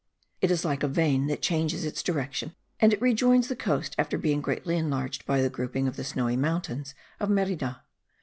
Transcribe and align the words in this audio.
It 0.41 0.49
is 0.49 0.65
like 0.65 0.81
a 0.81 0.87
vein 0.87 1.27
that 1.27 1.43
changes 1.43 1.85
its 1.85 2.01
direction; 2.01 2.55
and 2.79 2.91
it 2.91 2.99
rejoins 2.99 3.49
the 3.49 3.55
coast 3.55 3.93
after 3.99 4.17
being 4.17 4.41
greatly 4.41 4.75
enlarged 4.75 5.27
by 5.27 5.43
the 5.43 5.49
grouping 5.51 5.87
of 5.87 5.95
the 5.95 6.03
snowy 6.03 6.35
mountains 6.35 6.95
of 7.19 7.29
Merida. 7.29 7.83